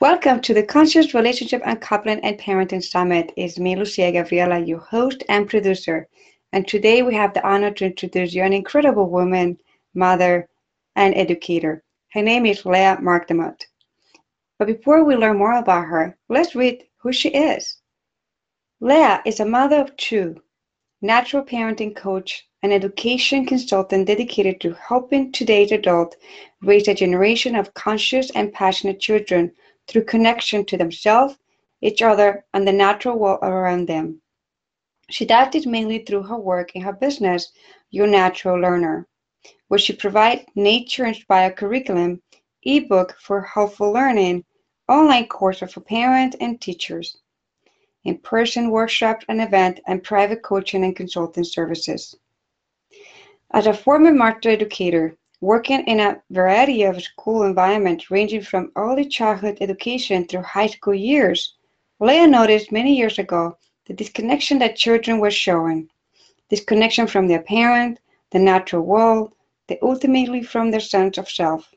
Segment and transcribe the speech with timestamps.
[0.00, 3.32] Welcome to the Conscious Relationship and Coupling and Parenting Summit.
[3.36, 6.06] It's me, Lucia Gabriela, your host and producer.
[6.52, 9.58] And today we have the honor to introduce you an incredible woman,
[9.94, 10.48] mother,
[10.94, 11.82] and educator.
[12.12, 13.66] Her name is Leah McDermott.
[14.56, 17.78] But before we learn more about her, let's read who she is.
[18.78, 20.40] Leah is a mother of two,
[21.02, 26.14] natural parenting coach, an education consultant dedicated to helping today's adult
[26.62, 29.50] raise a generation of conscious and passionate children
[29.88, 31.36] through connection to themselves,
[31.80, 34.20] each other, and the natural world around them.
[35.10, 37.52] She does this mainly through her work in her business,
[37.90, 39.08] Your Natural Learner,
[39.68, 42.20] where she provides nature-inspired curriculum,
[42.64, 44.44] ebook for helpful learning,
[44.88, 47.16] online courses for parents and teachers,
[48.04, 52.14] in-person workshops and events, and private coaching and consulting services.
[53.52, 59.04] As a former master educator, Working in a variety of school environments ranging from early
[59.04, 61.54] childhood education through high school years,
[62.00, 65.90] Leah noticed many years ago the disconnection that children were showing.
[66.48, 68.00] Disconnection from their parent,
[68.32, 69.32] the natural world,
[69.68, 71.72] the ultimately from their sense of self.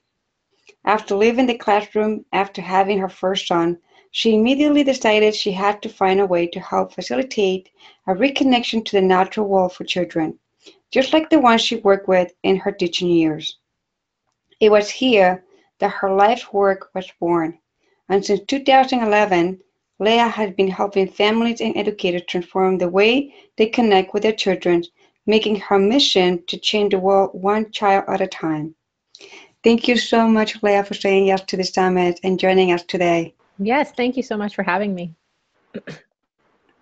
[0.84, 3.78] After leaving the classroom after having her first son,
[4.10, 7.70] she immediately decided she had to find a way to help facilitate
[8.08, 10.40] a reconnection to the natural world for children
[10.92, 13.58] just like the one she worked with in her teaching years.
[14.60, 15.44] It was here
[15.80, 17.58] that her life's work was born,
[18.10, 19.62] and since 2011,
[20.00, 24.84] Leah has been helping families and educators transform the way they connect with their children,
[25.26, 28.76] making her mission to change the world one child at a time.
[29.64, 33.36] Thank you so much, Leah, for saying yes to the summit and joining us today.
[33.60, 35.14] Yes, thank you so much for having me.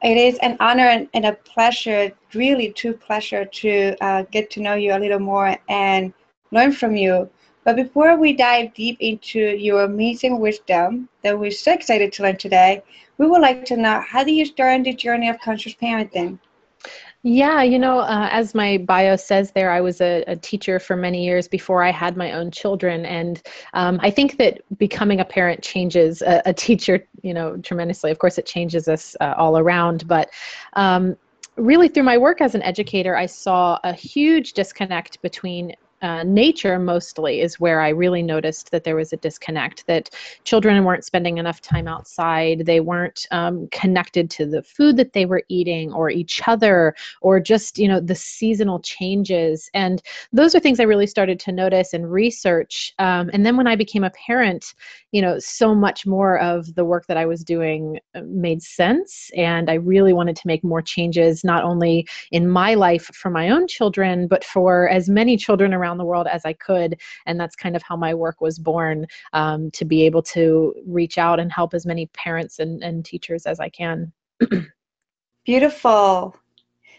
[0.02, 4.76] It is an honor and, a pleasure, really true pleasure to uh, get to know
[4.76, 6.14] you a little more and
[6.52, 7.30] learn from you.
[7.66, 12.38] But before we dive deep into your amazing wisdom that we're so excited to learn
[12.38, 12.82] today,
[13.18, 16.40] we would like to know how do you start the journey of conscious parenting?
[17.22, 20.96] Yeah, you know, uh, as my bio says there, I was a, a, teacher for
[20.96, 23.06] many years before I had my own children.
[23.06, 23.42] And
[23.74, 28.12] um, I think that becoming a parent changes a, a, teacher, you know, tremendously.
[28.12, 30.08] Of course, it changes us uh, all around.
[30.08, 30.30] But
[30.74, 31.18] um,
[31.58, 36.80] really, through my work as an educator, I saw a huge disconnect between uh, nature
[36.80, 40.10] mostly is where I really noticed that there was a disconnect, that
[40.44, 45.26] children weren't spending enough time outside, they weren't um, connected to the food that they
[45.26, 49.70] were eating or each other or just, you know, the seasonal changes.
[49.74, 50.02] And
[50.32, 52.94] those are things I really started to notice and research.
[53.00, 54.74] Um, and then when I became a parent,
[55.12, 59.32] you know, so much more of the work that I was doing uh, made sense.
[59.36, 63.50] And I really wanted to make more changes, not only in my life for my
[63.50, 67.00] own children, but for as many children around the world as I could.
[67.26, 71.18] And that's kind of how my work was born um, to be able to reach
[71.18, 74.12] out and help as many parents and, and teachers as I can.
[75.46, 76.36] Beautiful.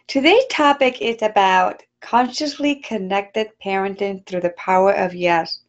[0.07, 5.61] Today's topic is about consciously connected parenting through the power of yes.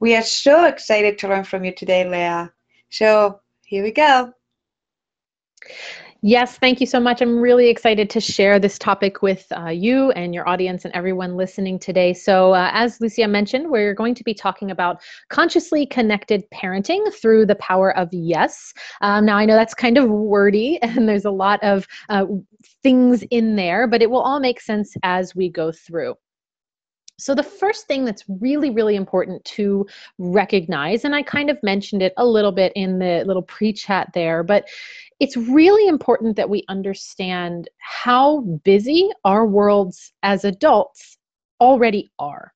[0.00, 2.52] We are so excited to learn from you today, Leah.
[2.90, 4.32] So here we go.
[6.26, 7.20] Yes, thank you so much.
[7.20, 11.36] I'm really excited to share this topic with uh, you and your audience and everyone
[11.36, 12.14] listening today.
[12.14, 17.44] So, uh, as Lucia mentioned, we're going to be talking about consciously connected parenting through
[17.44, 18.72] the power of yes.
[19.02, 22.24] Um, now, I know that's kind of wordy and there's a lot of uh,
[22.82, 26.14] things in there, but it will all make sense as we go through.
[27.18, 29.86] So, the first thing that's really, really important to
[30.18, 34.10] recognize, and I kind of mentioned it a little bit in the little pre chat
[34.14, 34.66] there, but
[35.20, 41.16] it's really important that we understand how busy our worlds as adults
[41.60, 42.52] already are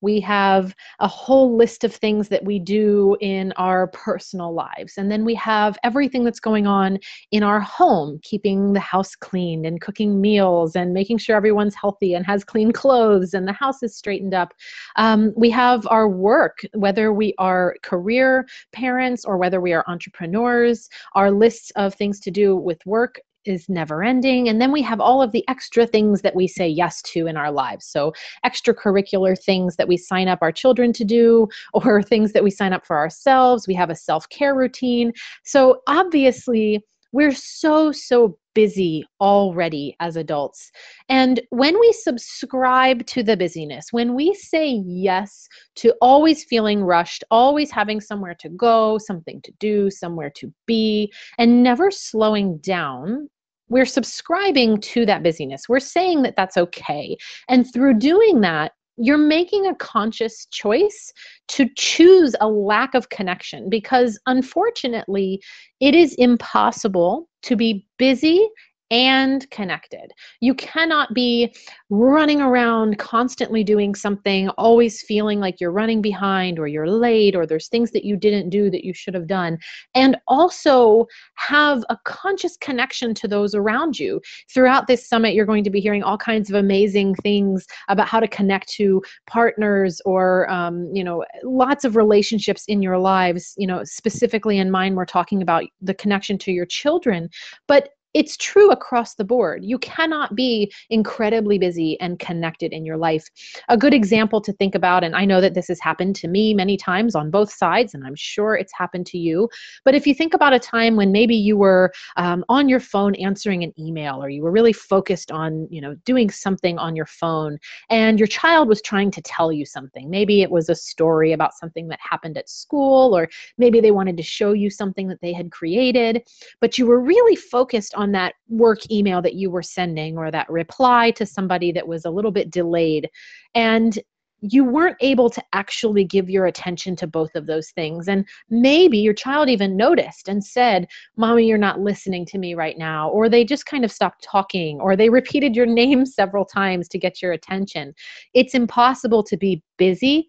[0.00, 4.94] we have a whole list of things that we do in our personal lives.
[4.98, 6.98] And then we have everything that's going on
[7.32, 12.14] in our home, keeping the house clean and cooking meals and making sure everyone's healthy
[12.14, 14.52] and has clean clothes and the house is straightened up.
[14.96, 20.88] Um, we have our work, whether we are career parents or whether we are entrepreneurs,
[21.14, 24.48] our lists of things to do with work is never ending.
[24.48, 27.36] And then we have all of the extra things that we say yes to in
[27.36, 27.86] our lives.
[27.86, 28.12] So,
[28.44, 32.72] extracurricular things that we sign up our children to do, or things that we sign
[32.72, 33.66] up for ourselves.
[33.66, 35.12] We have a self care routine.
[35.44, 40.70] So, obviously, we're so, so busy already as adults.
[41.08, 45.46] And when we subscribe to the busyness, when we say yes
[45.76, 51.12] to always feeling rushed, always having somewhere to go, something to do, somewhere to be,
[51.38, 53.28] and never slowing down,
[53.68, 55.68] we're subscribing to that busyness.
[55.68, 57.16] We're saying that that's okay.
[57.48, 61.12] And through doing that, you're making a conscious choice
[61.48, 65.40] to choose a lack of connection because unfortunately,
[65.80, 68.48] it is impossible to be busy
[68.90, 70.12] and connected.
[70.40, 71.54] You cannot be
[71.90, 77.46] running around constantly doing something, always feeling like you're running behind or you're late or
[77.46, 79.58] there's things that you didn't do that you should have done,
[79.94, 84.20] and also have a conscious connection to those around you.
[84.52, 88.20] Throughout this summit, you're going to be hearing all kinds of amazing things about how
[88.20, 93.54] to connect to partners or, um, you know, lots of relationships in your lives.
[93.56, 97.28] You know, specifically in mine, we're talking about the connection to your children.
[97.66, 99.62] But it's true across the board.
[99.62, 103.28] You cannot be incredibly busy and connected in your life.
[103.68, 106.54] A good example to think about, and I know that this has happened to me
[106.54, 109.50] many times on both sides, and I'm sure it's happened to you.
[109.84, 113.14] But if you think about a time when maybe you were um, on your phone
[113.16, 117.04] answering an email, or you were really focused on, you know, doing something on your
[117.04, 117.58] phone,
[117.90, 120.08] and your child was trying to tell you something.
[120.08, 123.28] Maybe it was a story about something that happened at school, or
[123.58, 126.26] maybe they wanted to show you something that they had created,
[126.62, 130.30] but you were really focused on on that work email that you were sending or
[130.30, 133.10] that reply to somebody that was a little bit delayed.
[133.56, 133.98] And
[134.40, 138.06] you weren't able to actually give your attention to both of those things.
[138.06, 140.86] And maybe your child even noticed and said,
[141.16, 143.08] Mommy, you're not listening to me right now.
[143.08, 146.98] Or they just kind of stopped talking, or they repeated your name several times to
[146.98, 147.92] get your attention.
[148.34, 150.28] It's impossible to be busy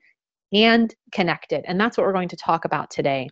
[0.52, 1.64] and connected.
[1.68, 3.30] And that's what we're going to talk about today.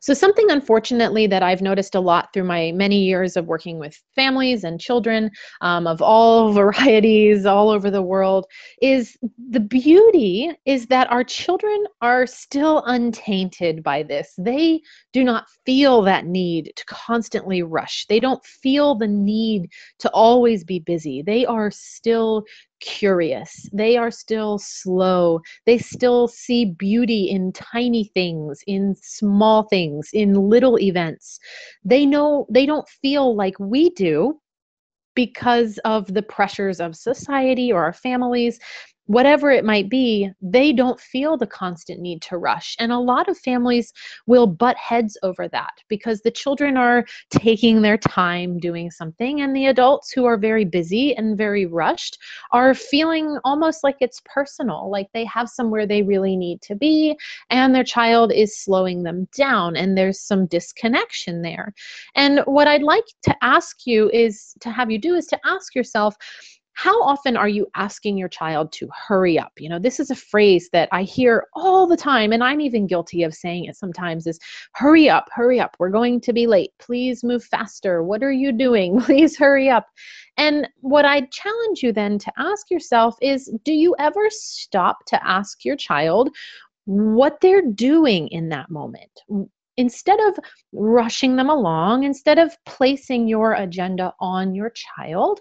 [0.00, 4.00] So, something unfortunately that I've noticed a lot through my many years of working with
[4.14, 5.30] families and children
[5.60, 8.46] um, of all varieties all over the world
[8.80, 9.16] is
[9.50, 14.34] the beauty is that our children are still untainted by this.
[14.38, 14.80] They
[15.12, 19.70] do not feel that need to constantly rush, they don't feel the need
[20.00, 21.22] to always be busy.
[21.22, 22.44] They are still
[22.84, 23.68] curious.
[23.72, 25.40] They are still slow.
[25.66, 31.38] They still see beauty in tiny things, in small things, in little events.
[31.84, 34.40] They know they don't feel like we do
[35.14, 38.58] because of the pressures of society or our families
[39.06, 42.74] whatever it might be, they don't feel the constant need to rush.
[42.78, 43.92] And a lot of families
[44.26, 49.54] will butt heads over that because the children are taking their time doing something, and
[49.54, 52.18] the adults who are very busy and very rushed
[52.52, 57.16] are feeling almost like it's personal, like they have somewhere they really need to be,
[57.50, 61.72] and their child is slowing them down, and there's some disconnection there.
[62.14, 65.74] And what I'd like to ask you is to have you do is to ask
[65.74, 66.16] yourself,
[66.74, 69.52] how often are you asking your child to hurry up?
[69.58, 72.86] You know this is a phrase that i hear all the time and i'm even
[72.86, 74.38] guilty of saying it sometimes is
[74.74, 75.76] hurry up hurry up.
[75.78, 76.70] We're going to be late.
[76.78, 78.02] Please move faster.
[78.02, 79.00] What are you doing?
[79.00, 79.86] Please hurry up.
[80.36, 85.26] And what i challenge you then to ask yourself is do you ever stop to
[85.26, 86.30] ask your child
[86.86, 89.10] what they're doing in that moment?
[89.76, 90.38] Instead of
[90.72, 95.40] rushing them along, instead of placing your agenda on your child,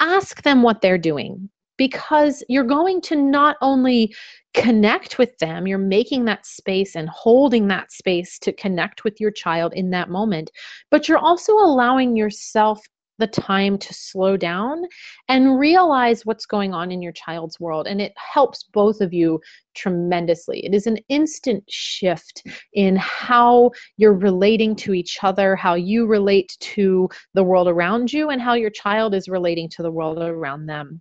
[0.00, 4.14] ask them what they're doing because you're going to not only
[4.54, 9.32] connect with them, you're making that space and holding that space to connect with your
[9.32, 10.50] child in that moment,
[10.90, 12.80] but you're also allowing yourself
[13.18, 14.82] the time to slow down
[15.28, 17.86] and realize what's going on in your child's world.
[17.86, 19.40] And it helps both of you
[19.74, 20.64] tremendously.
[20.64, 26.56] It is an instant shift in how you're relating to each other, how you relate
[26.60, 30.66] to the world around you, and how your child is relating to the world around
[30.66, 31.00] them.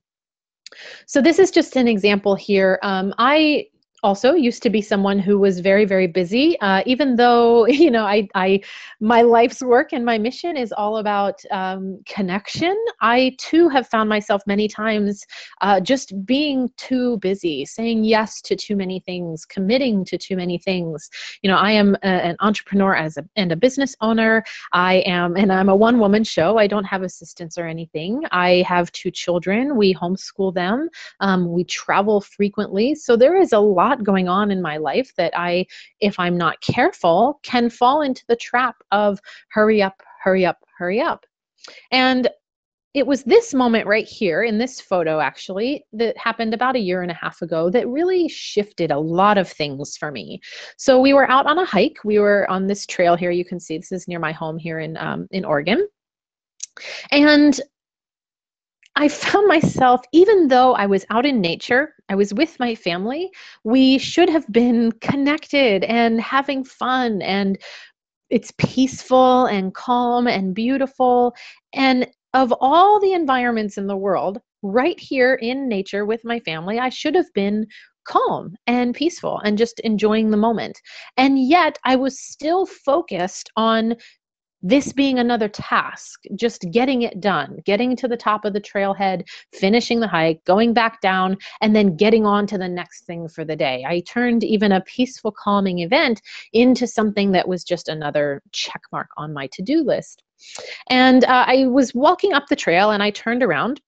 [1.05, 2.79] So this is just an example here.
[2.81, 3.67] Um, I
[4.03, 8.05] also used to be someone who was very very busy uh, even though you know
[8.05, 8.61] I, I
[8.99, 12.75] my life's work and my mission is all about um, connection.
[13.01, 15.25] I too have found myself many times
[15.61, 20.57] uh, just being too busy saying yes to too many things committing to too many
[20.57, 21.09] things.
[21.41, 24.43] You know i am a, an entrepreneur as a, and a business owner.
[24.71, 26.57] I am and i'm a one woman show.
[26.57, 28.23] I don't have assistants or anything.
[28.31, 29.75] I have two children.
[29.75, 30.89] We homeschool them.
[31.19, 32.95] Um, we travel frequently.
[32.95, 35.65] So there is a lot lot going on in my life that I,
[35.99, 39.19] if I'm not careful, can fall into the trap of
[39.49, 41.25] hurry up, hurry up, hurry up.
[41.91, 42.29] And
[42.93, 47.01] it was this moment right here in this photo actually that happened about a year
[47.01, 50.39] and a half ago that really shifted a lot of things for me.
[50.77, 51.97] So we were out on a hike.
[52.05, 53.31] We were on this trail here.
[53.31, 55.87] You can see this is near my home here in um, in oregon.
[57.11, 57.59] And
[58.95, 63.31] I found myself, even though I was out in nature, I was with my family,
[63.63, 67.21] we should have been connected and having fun.
[67.21, 67.57] And
[68.29, 71.33] it's peaceful and calm and beautiful.
[71.73, 76.79] And of all the environments in the world, right here in nature with my family.
[76.79, 77.67] I should have been
[78.05, 80.81] calm and peaceful and just enjoying the moment.
[81.17, 83.95] And yet I was still focused on
[84.63, 89.27] this being another task, just getting it done, getting to the top of the trailhead,
[89.51, 93.43] finishing the hike, going back down, and then getting on to the next thing for
[93.43, 93.83] the day.
[93.85, 96.21] I turned even a peaceful, calming event
[96.53, 100.23] into something that was just another check mark on my to do list.
[100.89, 103.81] And uh, I was walking up the trail and I turned around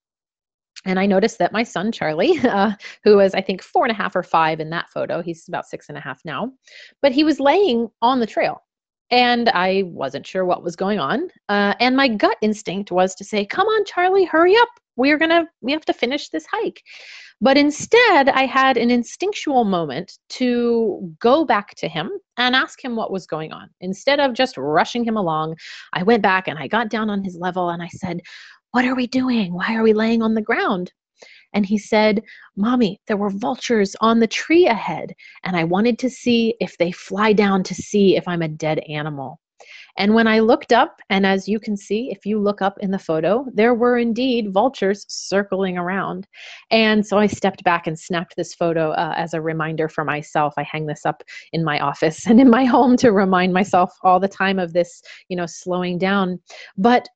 [0.84, 3.96] and I noticed that my son Charlie, uh, who was I think four and a
[3.96, 6.52] half or five in that photo, he's about six and a half now,
[7.02, 8.62] but he was laying on the trail,
[9.10, 11.28] and I wasn't sure what was going on.
[11.48, 14.68] Uh, and my gut instinct was to say, "Come on, Charlie, hurry up!
[14.96, 16.82] We're gonna we have to finish this hike."
[17.40, 22.96] But instead, I had an instinctual moment to go back to him and ask him
[22.96, 23.68] what was going on.
[23.82, 25.56] Instead of just rushing him along,
[25.92, 28.22] I went back and I got down on his level and I said,
[28.72, 29.54] what are we doing?
[29.54, 30.92] Why are we laying on the ground?
[31.52, 32.22] And he said,
[32.56, 36.92] Mommy, there were vultures on the tree ahead, and I wanted to see if they
[36.92, 39.40] fly down to see if I'm a dead animal.
[39.98, 42.90] And when I looked up, and as you can see, if you look up in
[42.90, 46.26] the photo, there were indeed vultures circling around.
[46.70, 50.54] And so I stepped back and snapped this photo uh, as a reminder for myself.
[50.58, 51.22] I hang this up
[51.52, 55.02] in my office and in my home to remind myself all the time of this,
[55.28, 56.40] you know, slowing down.
[56.76, 57.08] But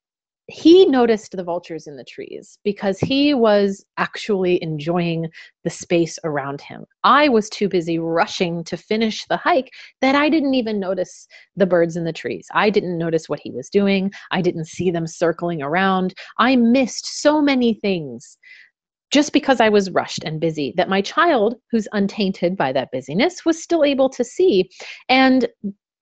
[0.50, 5.28] he noticed the vultures in the trees because he was actually enjoying
[5.64, 6.85] the space around him.
[7.04, 11.26] I was too busy rushing to finish the hike that I didn't even notice
[11.57, 12.47] the birds in the trees.
[12.52, 14.11] I didn't notice what he was doing.
[14.30, 16.14] I didn't see them circling around.
[16.38, 18.38] I missed so many things
[19.11, 23.45] just because I was rushed and busy that my child, who's untainted by that busyness,
[23.45, 24.71] was still able to see.
[25.09, 25.49] And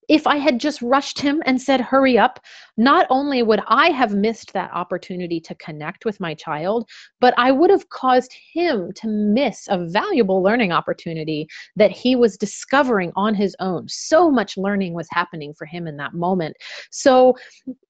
[0.09, 2.41] if I had just rushed him and said, hurry up,
[2.79, 6.88] not only would I have missed that opportunity to connect with my child,
[7.21, 11.47] but I would have caused him to miss a valuable learning opportunity
[11.77, 13.87] that he was discovering on his own.
[13.88, 16.57] So much learning was happening for him in that moment.
[16.91, 17.35] So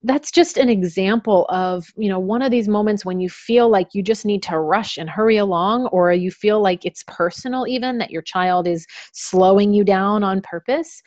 [0.02, 3.88] that's just an example of, you know, one of these moments when you feel like
[3.92, 7.98] you just need to rush and hurry along, or you feel like it's personal, even
[7.98, 11.02] that your child is slowing you down on purpose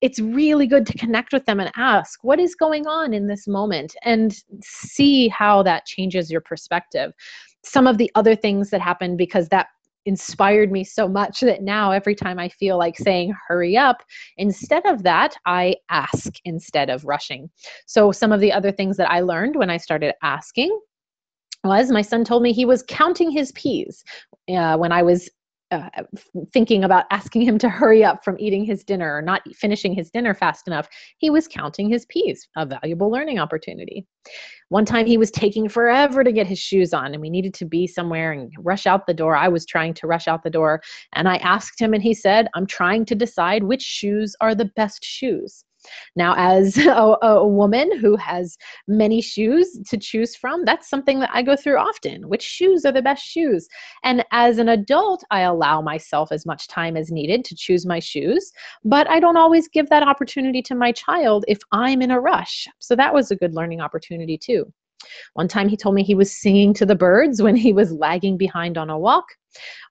[0.00, 3.46] it's really good to connect with them and ask what is going on in this
[3.46, 7.12] moment and see how that changes your perspective
[7.64, 9.68] some of the other things that happened because that
[10.06, 14.02] inspired me so much that now every time I feel like saying hurry up,
[14.38, 17.50] instead of that, I ask instead of rushing.
[17.86, 20.76] So, some of the other things that I learned when I started asking
[21.64, 24.02] was my son told me he was counting his peas
[24.48, 25.28] uh, when I was
[25.70, 25.88] uh,
[26.52, 30.10] thinking about asking him to hurry up from eating his dinner or not finishing his
[30.10, 34.06] dinner fast enough, he was counting his peas, a valuable learning opportunity.
[34.70, 37.64] One time he was taking forever to get his shoes on, and we needed to
[37.64, 39.36] be somewhere and rush out the door.
[39.36, 40.82] I was trying to rush out the door,
[41.14, 44.70] and I asked him, and he said, I'm trying to decide which shoes are the
[44.76, 45.64] best shoes.
[46.16, 48.56] Now, as a, a, woman who has
[48.86, 52.28] many shoes to choose from, that's something that I go through often.
[52.28, 53.68] Which shoes are the best shoes?
[54.04, 57.98] And as an adult, I allow myself as much time as needed to choose my
[57.98, 58.52] shoes,
[58.84, 62.66] but I don't always give that opportunity to my child if I'm in a rush.
[62.78, 64.72] So that was a good learning opportunity too.
[65.34, 68.36] One time he told me he was singing to the birds when he was lagging
[68.36, 69.26] behind on a walk.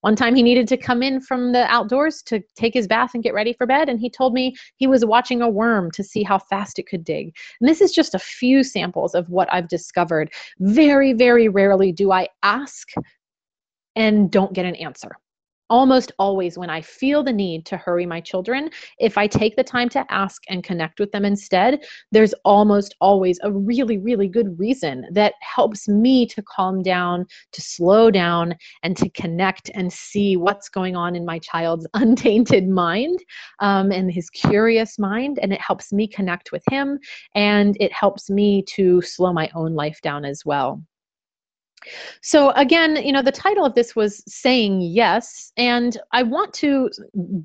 [0.02, 3.24] One time he needed to come in from the outdoors to take his bath and
[3.24, 6.24] get ready for bed, and he told me he was watching a worm to see
[6.24, 7.36] how fast it could dig.
[7.60, 10.32] And this is just a few samples of what I've discovered.
[10.60, 12.90] Very, very rarely do I ask
[13.96, 15.12] and don't get an answer
[15.70, 18.70] almost always when I feel the need to hurry my children,
[19.00, 23.40] if I take the time to ask and connect with them instead, there's almost always
[23.44, 28.96] a really, really good reason that helps me to calm down, to slow down, and
[28.98, 33.20] to connect and see what's going on in my child's untainted mind
[33.60, 35.40] um, and his curious mind.
[35.42, 37.00] And it helps me connect with him
[37.36, 40.82] and it helps me to slow my own life down as well.
[42.22, 46.90] So again, you know, the title of this was saying yes, and I want to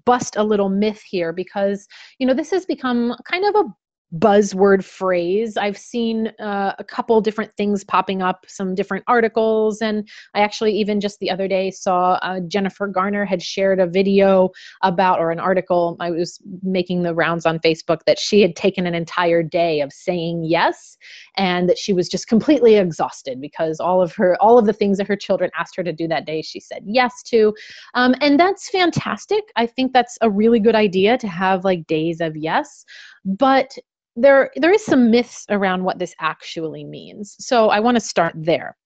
[0.04, 1.86] bust a little myth here because,
[2.18, 3.74] you know, this has become kind of a
[4.19, 5.57] buzzword phrase.
[5.57, 10.73] I've seen uh, a couple different things popping up, some different articles, and I actually
[10.75, 14.50] even just the other day saw uh, Jennifer Garner had shared a video
[14.83, 15.97] about or an article.
[15.99, 19.92] I was making the rounds on Facebook that she had taken an entire day of
[19.92, 20.99] saying yes,
[21.38, 24.99] and that she was just completely exhausted because all of her all of the things
[24.99, 27.54] that her children asked her to do that day, she said yes to,
[27.95, 29.45] um, and that's fantastic.
[29.57, 32.85] I think that's a really good idea to have like days of yes,
[33.25, 33.75] but
[34.16, 37.37] there there is some myths around what this actually means.
[37.40, 38.76] So I want to start there.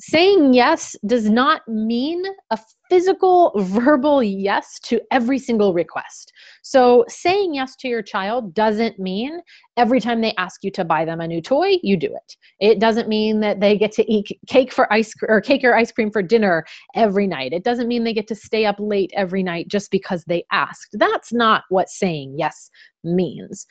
[0.00, 6.32] saying yes does not mean a physical verbal yes to every single request.
[6.62, 9.40] So, saying yes to your child doesn't mean
[9.76, 12.36] every time they ask you to buy them a new toy, you do it.
[12.60, 15.92] It doesn't mean that they get to eat cake for ice or cake or ice
[15.92, 16.64] cream for dinner
[16.94, 17.52] every night.
[17.52, 20.90] It doesn't mean they get to stay up late every night just because they asked.
[20.94, 22.70] That's not what saying yes
[23.04, 23.66] means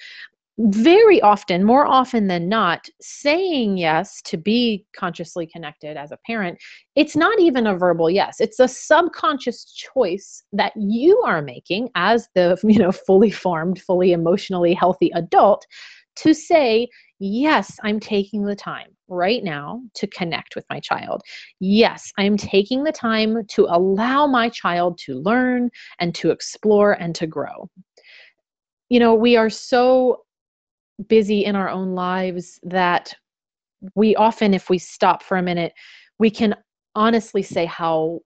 [0.60, 6.60] very often, more often than not, saying yes to be consciously connected as a parent,
[6.96, 8.42] it's not even a verbal yes.
[8.42, 14.12] It's a subconscious choice that you are making as the, you know, fully formed, fully
[14.12, 15.66] emotionally healthy adult
[16.18, 16.90] to say,
[17.20, 21.22] yes, I'm taking the time right now to connect with my child.
[21.62, 27.16] Yes, I'm taking the time to allow my child to learn and to explore and
[27.16, 27.70] to grow.
[28.90, 30.24] You know, we are so
[31.08, 33.14] busy in our own lives that
[33.96, 35.74] we often if we stop for a minute
[36.20, 36.54] we can
[36.96, 38.20] honestly say how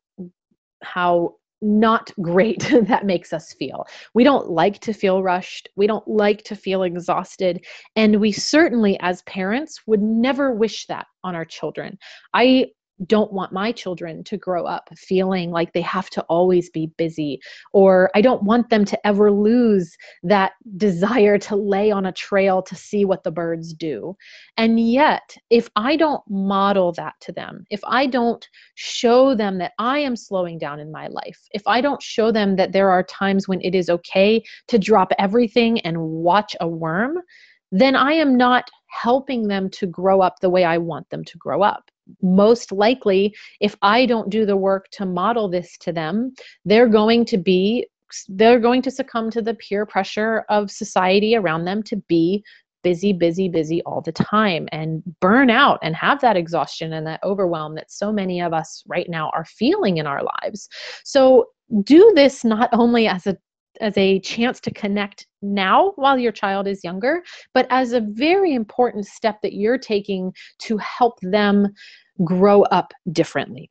[0.84, 3.88] how not great that makes us feel.
[4.14, 5.70] We don't like to feel rushed.
[5.76, 7.66] We don't like to feel exhausted.
[7.96, 11.98] And we certainly, as parents, would never wish that on our children.
[12.34, 12.68] I
[13.06, 17.40] don't want my children to grow up feeling like they have to always be busy,
[17.74, 22.62] or I don't want them to ever lose that desire to lay on a trail
[22.64, 24.16] to see what the birds do.
[24.58, 29.74] And yet, if I don't model that to them, if I don't show them that
[29.80, 33.04] I am slowing down in my life, if I don't show them that there are
[33.04, 37.18] times when it is okay to drop everything and watch a worm,
[37.72, 41.38] then I am not helping them to grow up the way I want them to
[41.40, 41.90] grow up
[42.22, 46.34] most likely if i don't do the work to model this to them
[46.66, 47.86] they're going to be
[48.30, 52.44] they're going to succumb to the peer pressure of society around them to be
[52.84, 57.24] busy busy busy all the time and burn out and have that exhaustion and that
[57.24, 60.68] overwhelm that so many of us right now are feeling in our lives.
[61.04, 61.48] So
[61.84, 63.38] do this not only as a
[63.82, 67.24] as a chance to connect now while your child is younger,
[67.56, 71.68] but as a very important step that you're taking to help them
[72.24, 73.70] grow up differently.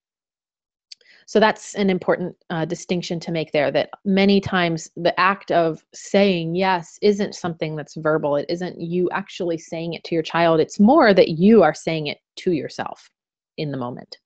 [1.27, 5.85] So that's an important uh, distinction to make there that many times the act of
[5.95, 8.37] saying yes isn't something that's verbal.
[8.37, 10.61] It isn't you actually saying it to your child.
[10.61, 13.09] It's more that you are saying it to yourself
[13.57, 14.19] in the moment.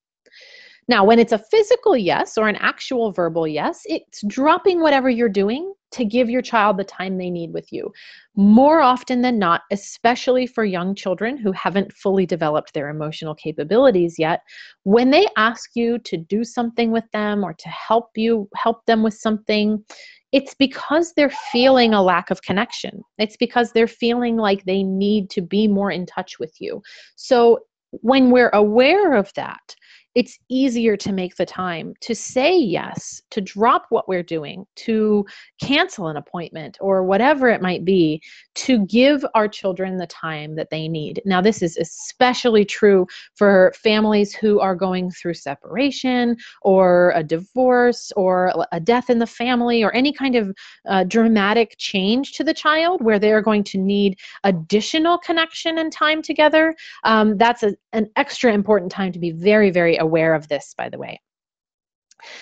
[0.89, 5.29] Now, when it's a physical yes or an actual verbal yes, it's dropping whatever you're
[5.29, 7.91] doing to give your child the time they need with you.
[8.35, 14.15] More often than not, especially for young children who haven't fully developed their emotional capabilities
[14.19, 14.41] yet,
[14.83, 19.03] when they ask you to do something with them or to help you help them
[19.03, 19.83] with something,
[20.31, 23.01] it's because they're feeling a lack of connection.
[23.17, 26.81] It's because they're feeling like they need to be more in touch with you.
[27.15, 27.59] So
[27.91, 29.75] when we're aware of that,
[30.17, 35.23] it's easier to make the time to say yes, to drop what we're doing, to
[35.61, 38.19] cancel an appointment or whatever it might be,
[38.55, 41.21] to give our children the time that they need.
[41.23, 48.11] Now, this is especially true for families who are going through separation or a divorce
[48.15, 50.51] or a death in the family or any kind of
[50.87, 56.23] uh, dramatic change to the child where they're going to need additional connection and time
[56.23, 56.75] together.
[57.03, 60.89] Um, that's a, an extra important time to be very, very aware of this, by
[60.89, 61.19] the way.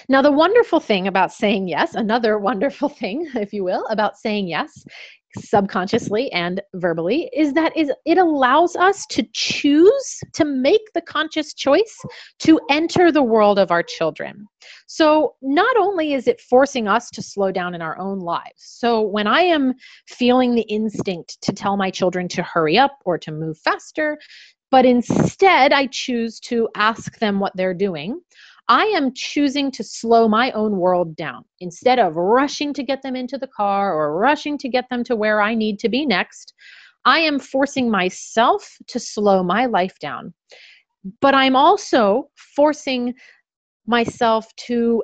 [0.08, 4.48] Now, the wonderful thing about saying yes, another wonderful thing, if you will, about saying
[4.48, 4.86] yes
[5.40, 11.54] subconsciously and verbally is that is it allows us to choose to make the conscious
[11.54, 12.02] choice
[12.40, 14.46] to enter the world of our children.
[14.88, 18.54] So not only is it forcing us to slow down in our own lives.
[18.58, 19.74] So when I am
[20.08, 24.18] feeling the instinct to tell my children to hurry up or to move faster,
[24.72, 28.20] but instead I choose to ask them what they're doing.
[28.68, 33.16] I am choosing to slow my own world down instead of rushing to get them
[33.16, 36.54] into the car or rushing to get them to where I need to be next.
[37.06, 40.34] I am forcing myself to slow my life down.
[41.22, 43.14] But I'm also forcing
[43.86, 45.04] myself to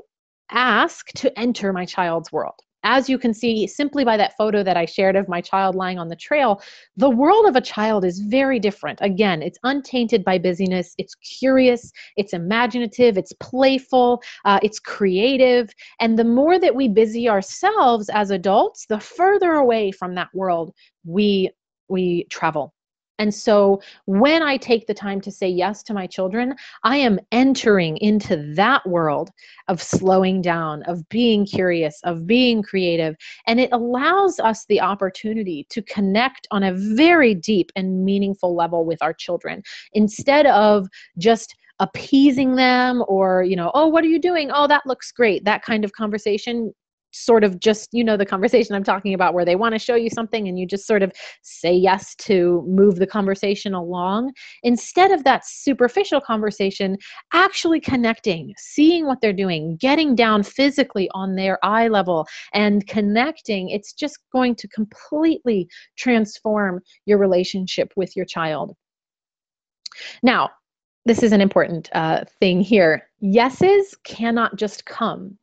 [0.50, 4.78] ask to enter my child's world as you can see simply by that photo that
[4.78, 6.62] I shared of my child lying on the trail,
[6.98, 9.00] the world of a child is very different.
[9.02, 15.70] Again, it's untainted by busyness, it's curious, it's imaginative, it's playful, uh, it's creative.
[16.00, 20.74] And the more that we busy ourselves as adults, the further away from that world
[21.06, 21.50] we
[21.90, 22.74] we travel
[23.22, 27.20] and so when I take the time to say yes to my children, I am
[27.32, 29.30] entering into that world
[29.68, 33.16] of slowing down, of being curious, of being creative.
[33.46, 38.86] And it allows us the opportunity to connect on a very deep and meaningful level
[38.86, 39.62] with our children
[39.94, 40.88] instead of
[41.20, 45.44] just appeasing them or you know oh what are you doing oh that looks great
[45.46, 46.72] that kind of conversation
[47.12, 49.96] sort of just you know the conversation i'm talking about where they want to show
[49.96, 54.32] you something and you just sort of say yes to move the conversation along.
[54.64, 56.98] Instead of that superficial conversation
[57.34, 63.70] actually connecting seeing what they're doing getting down physically on their eye level and connecting
[63.70, 68.76] it's just going to completely transform your relationship with your child.
[70.24, 70.50] Now
[71.06, 73.10] this is an important uh, thing here.
[73.24, 75.38] Yeses cannot just come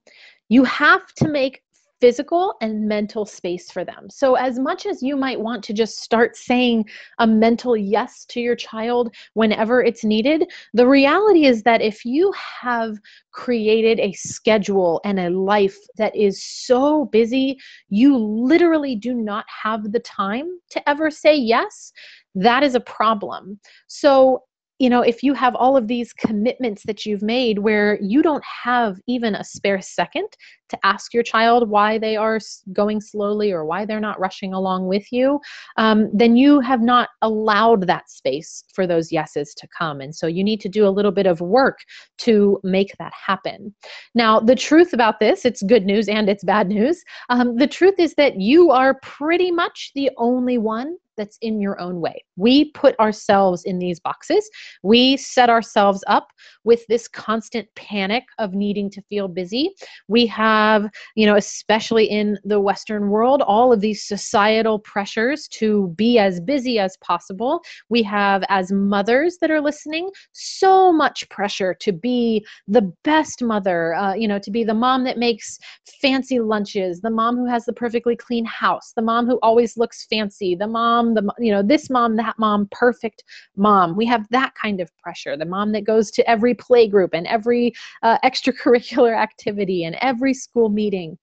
[0.48, 1.62] you have to make
[2.00, 4.08] physical and mental space for them.
[4.08, 8.40] So, as much as you might want to just start saying a mental yes to
[8.40, 12.98] your child whenever it's needed, the reality is that if you have
[13.32, 17.58] created a schedule and a life that is so busy,
[17.88, 21.92] you literally do not have the time to ever say yes.
[22.34, 23.58] That is a problem.
[23.88, 24.44] So,
[24.78, 28.44] you know, if you have all of these commitments that you've made where you don't
[28.44, 30.28] have even a spare second
[30.68, 32.38] to ask your child why they are
[32.72, 35.40] going slowly or why they're not rushing along with you,
[35.78, 40.00] um, then you have not allowed that space for those yeses to come.
[40.00, 41.78] And so you need to do a little bit of work
[42.18, 43.74] to make that happen.
[44.14, 47.02] Now, the truth about this, it's good news and it's bad news.
[47.30, 51.78] Um, the truth is that you are pretty much the only one that's in your
[51.80, 52.24] own way.
[52.36, 54.48] We put ourselves in these boxes.
[54.82, 56.28] We set ourselves up
[56.64, 59.74] with this constant panic of needing to feel busy.
[60.08, 65.88] We have, you know, especially in the Western world, all of these societal pressures to
[65.96, 67.60] be as busy as possible.
[67.90, 73.94] We have, as mothers that are listening, so much pressure to be the best mother,
[73.94, 75.58] uh, you know, to be the mom that makes
[76.00, 80.06] fancy lunches, the mom who has the perfectly clean house, the mom who always looks
[80.06, 83.24] fancy, the mom mom, the you know this mom, that mom, perfect
[83.56, 83.96] mom.
[83.96, 85.36] We have that kind of pressure.
[85.36, 90.34] The mom that goes to every play group and every uh, extracurricular activity and every
[90.34, 91.18] school meeting.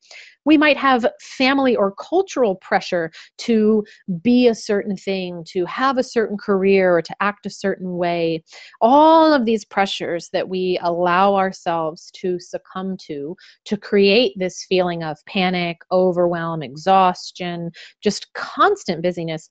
[0.45, 3.84] We might have family or cultural pressure to
[4.21, 8.43] be a certain thing, to have a certain career, or to act a certain way.
[8.81, 15.03] All of these pressures that we allow ourselves to succumb to to create this feeling
[15.03, 19.49] of panic, overwhelm, exhaustion, just constant busyness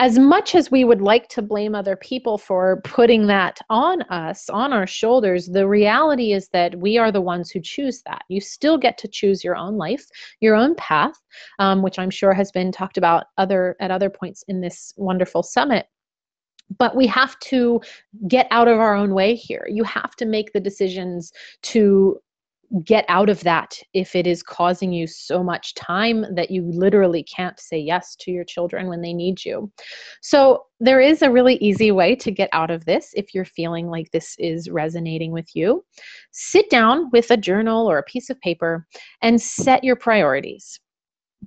[0.00, 4.48] as much as we would like to blame other people for putting that on us,
[4.48, 8.22] on our shoulders, the reality is that we are the ones who choose that.
[8.28, 10.06] You still get to choose your own life,
[10.40, 11.20] your own path,
[11.58, 15.42] um, which I'm sure has been talked about other at other points in this wonderful
[15.42, 15.86] summit
[16.78, 17.80] but we have to
[18.28, 19.66] get out of our own way here.
[19.68, 21.32] You have to make the decisions
[21.62, 22.16] to
[22.84, 27.24] get out of that if it is causing you so much time that you literally
[27.24, 29.70] can't say yes to your children when they need you.
[30.22, 33.88] So, there is a really easy way to get out of this if you're feeling
[33.88, 35.84] like this is resonating with you.
[36.30, 38.86] Sit down with a journal or a piece of paper
[39.20, 40.80] and set your priorities.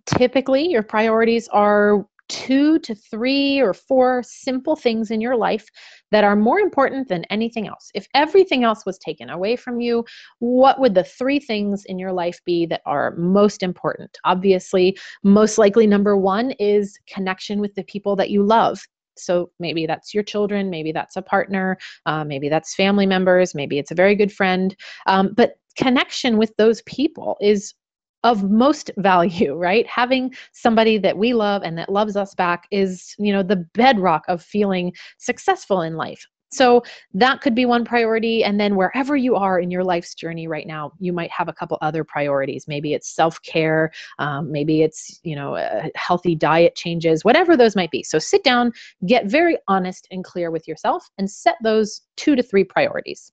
[0.06, 5.68] Typically, your priorities are two to three or four simple things in your life
[6.10, 7.92] that are more important than anything else.
[7.94, 10.04] If everything else was taken away from you,
[10.40, 14.18] what would the three things in your life be that are most important?
[14.26, 18.80] Obviously, most likely, number one is connection with the people that you love.
[19.16, 23.78] So maybe that's your children, maybe that's a partner, uh, maybe that's family members, maybe
[23.78, 24.76] it's a very good friend.
[25.06, 27.76] Um, but connection with those people is
[28.24, 29.88] of most value, right?
[29.88, 34.24] Having somebody that we love and that loves us back is, you know, the bedrock
[34.28, 36.26] of feeling successful in life.
[36.54, 36.84] So
[37.16, 38.44] that could be one priority.
[38.44, 41.54] And then wherever you are in your life's journey right now, you might have a
[41.54, 42.68] couple other priorities.
[42.68, 45.58] Maybe it's self care, um, maybe it's, you know,
[45.96, 48.04] healthy diet changes, whatever those might be.
[48.04, 48.72] So sit down,
[49.08, 53.32] get very honest and clear with yourself, and set those two to three priorities.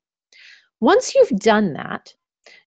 [0.80, 2.14] Once you've done that,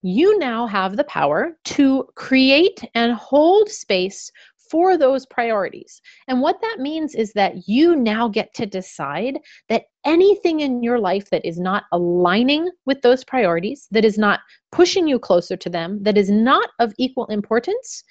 [0.02, 4.32] you now have the power to create and hold space
[4.74, 6.02] for those priorities.
[6.28, 9.38] And what that means is that you now get to decide
[9.70, 14.40] that anything in your life that is not aligning with those priorities, that is not
[14.72, 18.04] pushing you closer to them, that is not of equal importance,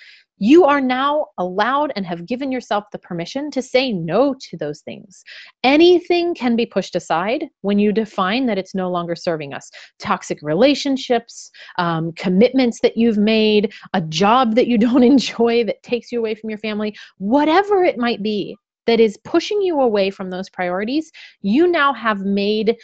[0.43, 4.81] you are now allowed and have given yourself the permission to say no to those
[4.81, 5.23] things.
[5.63, 9.71] Anything can be pushed aside when you define that it's no longer serving us.
[10.01, 16.11] Toxic relationships, um, commitments that you've made, a job that you don't enjoy that takes
[16.11, 18.57] you away from your family, whatever it might be
[18.89, 22.75] that is pushing you away from those priorities, you now have made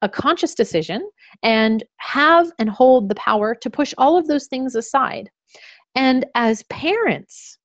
[0.00, 1.06] a conscious decision
[1.42, 5.28] and have and hold the power to push all of those things aside
[5.94, 7.58] and as parents,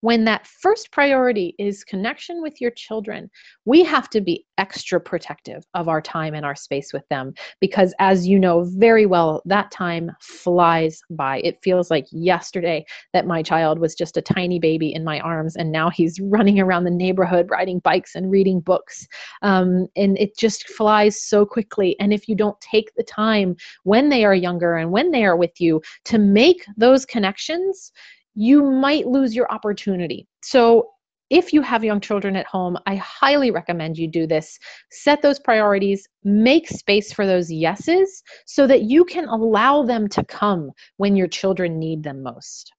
[0.00, 3.30] when that first priority is connection with your children,
[3.64, 7.94] we have to be extra protective of our time and our space with them because,
[7.98, 11.40] as you know very well, that time flies by.
[11.40, 15.56] It feels like yesterday that my child was just a tiny baby in my arms,
[15.56, 19.06] and now he's running around the neighborhood riding bikes and reading books.
[19.42, 21.98] Um, and it just flies so quickly.
[22.00, 25.36] And if you don't take the time when they are younger and when they are
[25.36, 27.92] with you to make those connections,
[28.40, 30.26] you might lose your opportunity.
[30.42, 30.88] So,
[31.28, 34.58] if you have young children at home, I highly recommend you do this.
[34.90, 40.24] Set those priorities, make space for those yeses so that you can allow them to
[40.24, 42.72] come when your children need them most.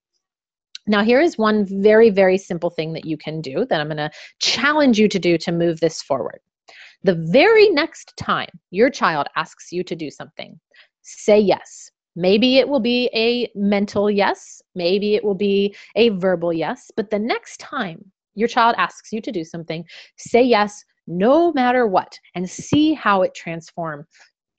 [0.88, 3.98] Now, here is one very, very simple thing that you can do that I'm going
[3.98, 6.40] to challenge you to do to move this forward.
[7.04, 10.60] The very next time your child asks you to do something,
[11.04, 11.91] say yes.
[12.16, 17.10] Maybe it will be a mental yes, maybe it will be a verbal yes, but
[17.10, 18.04] the next time
[18.36, 19.86] your child asks you to do something,
[20.18, 24.06] say yes no matter what and see how it transform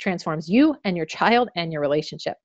[0.01, 2.37] transforms you and your child and your relationship.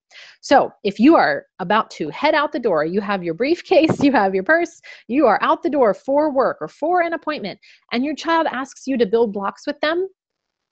[0.41, 4.11] So, if you are about to head out the door, you have your briefcase, you
[4.11, 7.59] have your purse, you are out the door for work or for an appointment,
[7.91, 10.07] and your child asks you to build blocks with them,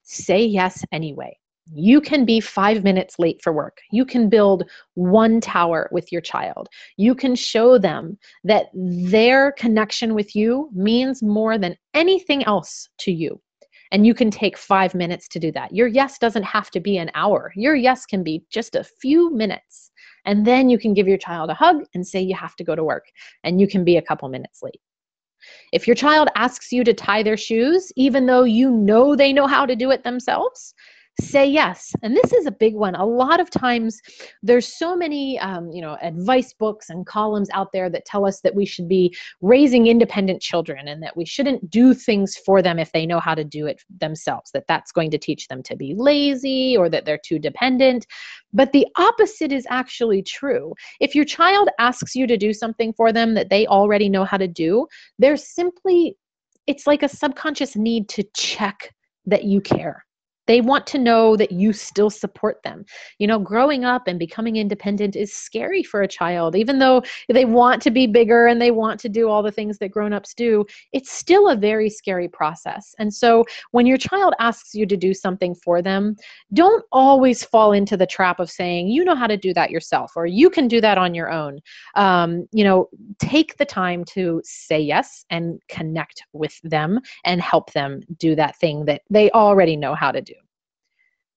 [0.04, 1.36] say yes anyway.
[1.74, 3.80] You can be five minutes late for work.
[3.92, 6.70] You can build one tower with your child.
[6.98, 13.12] You can show them that their connection with you means more than anything else to
[13.12, 13.42] you.
[13.92, 15.74] And you can take five minutes to do that.
[15.74, 19.34] Your yes doesn't have to be an hour, your yes can be just a few
[19.34, 19.92] minutes.
[20.26, 22.76] And then you can give your child a hug and say you have to go
[22.76, 23.06] to work,
[23.44, 24.82] and you can be a couple minutes late.
[25.72, 29.46] If your child asks you to tie their shoes, even though you know they know
[29.46, 30.74] how to do it themselves,
[31.22, 31.94] say yes.
[32.02, 32.96] And this is a big one.
[32.96, 34.02] A lot of times
[34.44, 38.42] there's so many um, you know advice books and columns out there that tell us
[38.42, 42.80] that we should be raising independent children and that we shouldn't do things for them
[42.80, 45.76] if they know how to do it themselves that that's going to teach them to
[45.76, 48.06] be lazy or that they're too dependent.
[48.54, 50.74] But the opposite is actually true.
[51.00, 54.38] If your child asks you to do something for them that they already know how
[54.38, 54.88] to do
[55.20, 56.18] there's simply
[56.68, 58.94] it's like a subconscious need to check
[59.26, 60.04] that you care
[60.48, 62.86] they want to know that you still support them.
[63.20, 66.56] You know, growing up and becoming independent is scary for a child.
[66.56, 69.78] Even though they want to be bigger and they want to do all the things
[69.80, 72.94] that grown-ups do, it's still a very scary process.
[73.00, 76.16] And so when your child asks you to do something for them,
[76.54, 80.14] don't always fall into the trap of saying, you know how to do that yourself
[80.16, 81.60] or you can do that on your own.
[81.96, 87.74] Um, you know, take the time to say yes and connect with them and help
[87.74, 90.35] them do that thing that they already know how to do.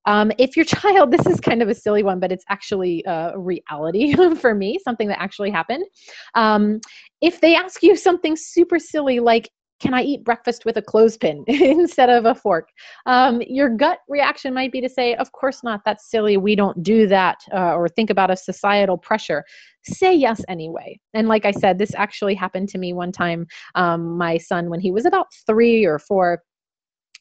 [0.08, 3.34] Um, if your child, this is kind of a silly one, but it's actually a
[3.38, 5.86] reality for me, something that actually happened.
[6.34, 6.80] Um,
[7.22, 11.44] if they ask you something super silly like, can I eat breakfast with a clothespin
[11.48, 12.70] instead of a fork?
[13.06, 16.82] Um, your gut reaction might be to say, Of course not, that's silly, we don't
[16.82, 19.44] do that, uh, or think about a societal pressure.
[19.84, 21.00] Say yes anyway.
[21.14, 23.46] And like I said, this actually happened to me one time.
[23.76, 26.42] Um, my son, when he was about three or four,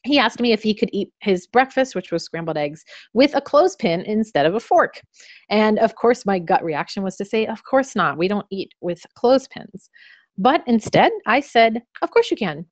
[0.07, 3.41] he asked me if he could eat his breakfast, which was scrambled eggs, with a
[3.41, 5.01] clothespin instead of a fork.
[5.49, 8.17] And of course, my gut reaction was to say, Of course not.
[8.17, 9.89] We don't eat with clothespins.
[10.37, 12.65] But instead, I said, Of course you can.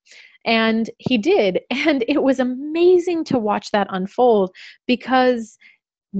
[0.45, 1.61] And he did.
[1.71, 4.51] And it was amazing to watch that unfold
[4.87, 5.57] because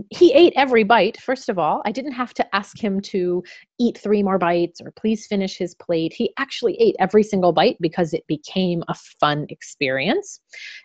[0.10, 1.81] he ate every bite first of all.
[1.86, 3.43] I didn't have to ask him to
[3.79, 6.13] eat three more bites or please finish his plate.
[6.13, 10.39] He actually ate every single bite because it became a fun experience.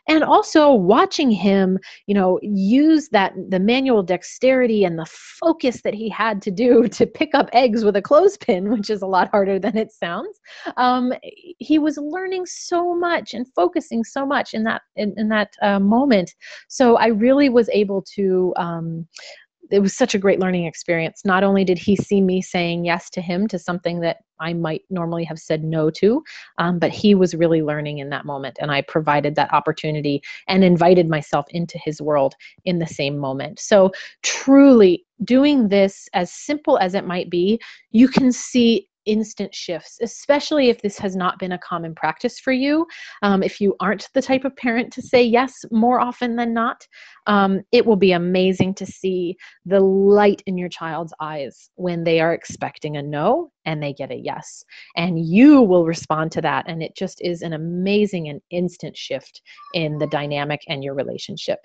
[0.09, 5.95] And also watching him you know use that the manual dexterity and the focus that
[5.95, 9.31] he had to do to pick up eggs with a clothespin which is a lot
[9.31, 10.41] harder than it sounds
[10.77, 11.13] um,
[11.59, 15.79] he was learning so much and focusing so much in that in, in that uh,
[15.79, 16.35] moment.
[16.69, 19.00] So i really was able to um,
[19.71, 21.25] it was such a great learning experience.
[21.25, 24.83] Not only did he see me saying yes to him to something that I might
[24.91, 26.25] normally have said no to,
[26.59, 28.59] um, but he was really learning in that moment.
[28.61, 32.35] And I provided that opportunity and invited myself into his world
[32.65, 33.61] in the same moment.
[33.61, 37.61] So, truly, doing this, as simple as it might be,
[37.93, 42.53] you can see instant shifts, especially if this has not been a common practice for
[42.53, 42.87] you.
[43.23, 46.87] Um, if you aren't the type of parent to say yes more often than not,
[47.27, 52.21] um, it will be amazing to see the light in your child's eyes when they
[52.21, 54.65] are expecting a no and they get a yes.
[54.97, 56.65] And you will respond to that.
[56.69, 59.43] And it just is an amazing and instant shift
[59.75, 61.59] in the dynamic and your relationship.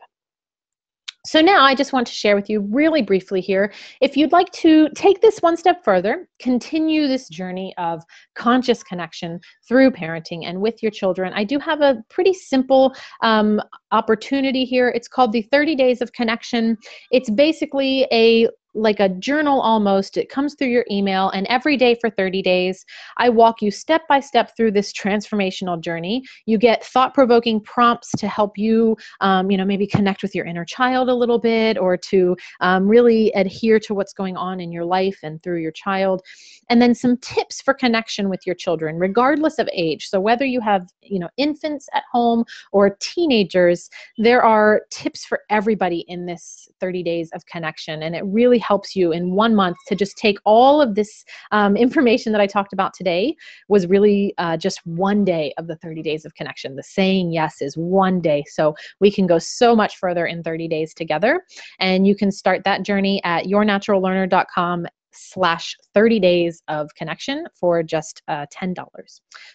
[1.25, 3.73] So now I just want to share with you really briefly here.
[3.99, 8.03] If you'd like to take this one step further, continue this journey of
[8.35, 13.59] conscious connection through parenting and with your children, I do have a pretty simple um,
[13.91, 14.89] opportunity here.
[14.89, 16.77] It's called the 30 Days of Connection.
[17.11, 20.17] It's basically a like a journal almost.
[20.17, 22.85] It comes through your email, and every day for 30 days,
[23.17, 26.23] I walk you step by step through this transformational journey.
[26.45, 30.45] You get thought provoking prompts to help you, um, you know, maybe connect with your
[30.45, 34.71] inner child a little bit or to um, really adhere to what's going on in
[34.71, 36.21] your life and through your child.
[36.69, 40.09] And then some tips for connection with your children, regardless of age.
[40.09, 45.41] So whether you have, you know, infants at home or teenagers, there are tips for
[45.49, 48.03] everybody in this 30 days of connection.
[48.03, 51.75] And it really helps you in one month to just take all of this um,
[51.75, 53.35] information that I talked about today
[53.67, 56.75] was really uh, just one day of the 30 days of connection.
[56.75, 58.43] The saying yes is one day.
[58.47, 61.41] So we can go so much further in 30 days together.
[61.79, 68.21] And you can start that journey at yournaturallearner.com slash 30 days of connection for just
[68.27, 68.75] uh, $10.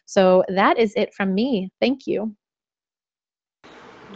[0.07, 1.71] So that is it from me.
[1.81, 2.35] Thank you.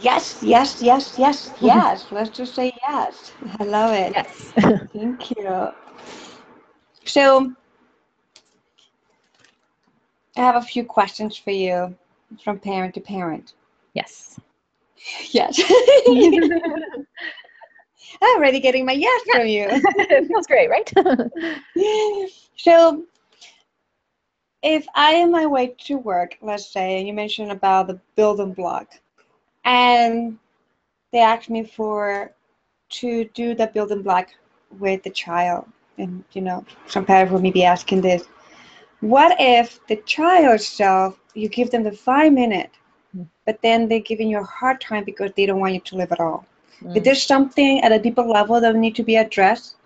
[0.04, 2.06] Yes, yes, yes, yes, yes.
[2.12, 3.32] Let's just say yes.
[3.58, 4.12] I love it.
[4.14, 4.52] Yes.
[4.92, 5.68] Thank you.
[7.06, 7.54] So,
[10.36, 11.96] I have a few questions for you
[12.44, 13.54] from parent to parent.
[13.94, 14.38] Yes.
[15.30, 15.58] Yes.
[18.22, 19.68] I'm already getting my yes from you.
[19.70, 20.92] it feels great, right?
[22.56, 23.04] so,
[24.62, 28.52] if I am my way to work, let's say, and you mentioned about the building
[28.52, 29.00] block,
[29.64, 30.38] and
[31.12, 32.32] they asked me for
[32.90, 34.28] to do the building block
[34.78, 35.66] with the child,
[35.98, 38.24] and you know, some parents will be asking this:
[39.00, 42.70] What if the child self you give them the five minute,
[43.16, 43.26] mm.
[43.46, 46.12] but then they're giving you a hard time because they don't want you to live
[46.12, 46.46] at all?
[46.82, 46.96] Mm.
[46.96, 49.76] Is there something at a deeper level that need to be addressed?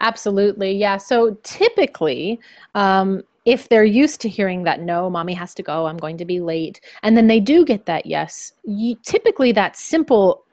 [0.00, 0.96] Absolutely, yeah.
[0.96, 2.40] So typically,
[2.74, 6.24] um, if they're used to hearing that no, mommy has to go, I'm going to
[6.24, 10.44] be late, and then they do get that yes, you, typically that simple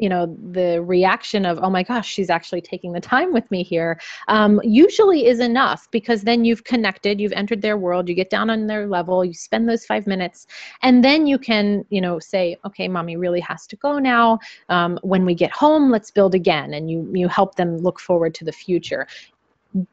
[0.00, 3.62] you know the reaction of oh my gosh she's actually taking the time with me
[3.62, 8.30] here um, usually is enough because then you've connected you've entered their world you get
[8.30, 10.46] down on their level you spend those five minutes
[10.82, 14.38] and then you can you know say okay mommy really has to go now
[14.70, 18.34] um, when we get home let's build again and you you help them look forward
[18.34, 19.06] to the future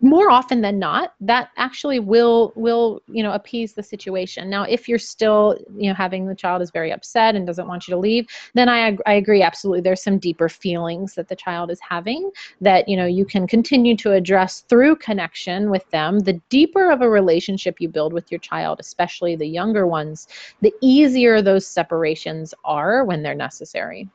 [0.01, 4.49] more often than not that actually will will you know appease the situation.
[4.49, 7.87] Now if you're still you know having the child is very upset and doesn't want
[7.87, 9.81] you to leave then i i agree absolutely.
[9.81, 13.95] There's some deeper feelings that the child is having that you know you can continue
[13.97, 16.19] to address through connection with them.
[16.19, 20.27] The deeper of a relationship you build with your child especially the younger ones
[20.61, 24.09] the easier those separations are when they're necessary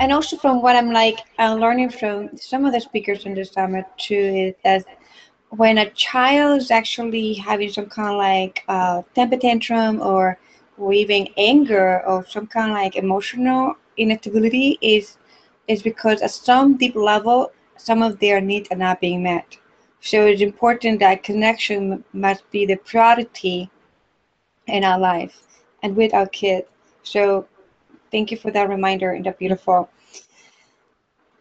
[0.00, 3.44] and also from what I'm like, I'm learning from some of the speakers in the
[3.44, 4.84] summit too, is that
[5.50, 8.64] when a child is actually having some kind of like
[9.14, 10.38] temper tantrum or,
[10.92, 15.16] even anger or some kind of like emotional instability is
[15.68, 19.56] is because at some deep level, some of their needs are not being met.
[20.00, 23.70] So it's important that connection must be the priority
[24.66, 25.42] in our life
[25.84, 26.66] and with our kids.
[27.04, 27.46] So
[28.12, 29.88] Thank you for that reminder and that beautiful.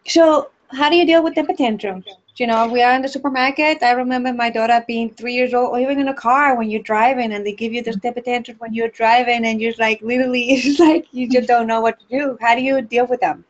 [0.08, 2.06] So, how do you deal with temper tantrums?
[2.38, 3.84] You know, we are in the supermarket.
[3.84, 6.82] I remember my daughter being three years old, or even in a car when you're
[6.82, 10.44] driving, and they give you this temper tantrum when you're driving, and you're like, literally,
[10.52, 12.38] it's like you just don't know what to do.
[12.42, 13.44] How do you deal with them?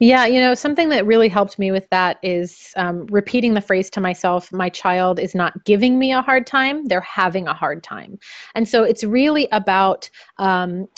[0.00, 3.90] Yeah, you know, something that really helped me with that is um, repeating the phrase
[3.90, 7.82] to myself my child is not giving me a hard time, they're having a hard
[7.82, 8.18] time.
[8.54, 10.88] And so it's really about um,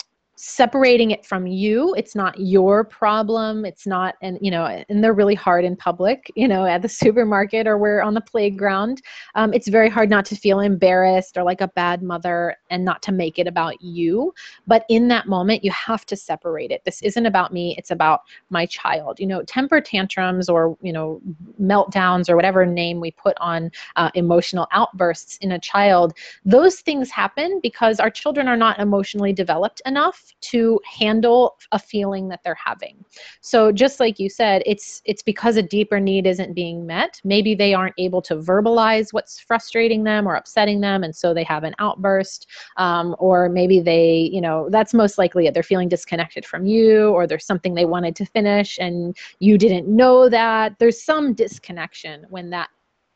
[0.41, 1.93] separating it from you.
[1.95, 3.65] It's not your problem.
[3.65, 6.87] It's not and you know and they're really hard in public you know at the
[7.03, 9.01] supermarket or we're on the playground.
[9.35, 13.01] Um, it's very hard not to feel embarrassed or like a bad mother and not
[13.03, 14.33] to make it about you.
[14.65, 16.85] But in that moment you have to separate it.
[16.85, 17.75] This isn't about me.
[17.77, 19.19] It's about my child.
[19.19, 21.21] You know temper tantrums or you know
[21.61, 26.13] meltdowns or whatever name we put on uh, emotional outbursts in a child
[26.45, 32.27] those things happen because our children are not emotionally developed enough to handle a feeling
[32.29, 33.03] that they're having.
[33.41, 37.19] So just like you said, it's it's because a deeper need isn't being met.
[37.23, 41.43] Maybe they aren't able to verbalize what's frustrating them or upsetting them, and so they
[41.43, 42.47] have an outburst.
[42.77, 45.53] Um, or maybe they, you know, that's most likely it.
[45.53, 49.87] They're feeling disconnected from you, or there's something they wanted to finish and you didn't
[49.87, 50.77] know that.
[50.79, 52.69] There's some disconnection when that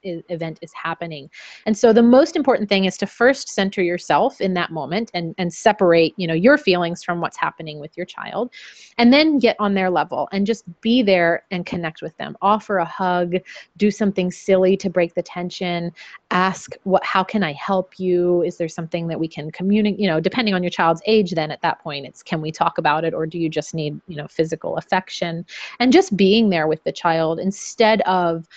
[0.04, 1.30] event is happening.
[1.66, 5.36] And so the most important thing is to first center yourself in that moment and
[5.38, 8.52] and separate you know your feelings from what's happening with your child
[8.98, 12.38] and then get on their level and just be there and connect with them.
[12.42, 13.36] Offer a hug
[13.78, 15.92] do something silly to break the tension
[16.32, 18.42] ask what how can i help you?
[18.44, 21.52] Is there something that we can communicate you know depending on your child's age then
[21.52, 24.16] at that point it's can we talk about it or do you just need you
[24.16, 25.46] know physical affection?
[25.80, 28.48] And just being there with the child instead of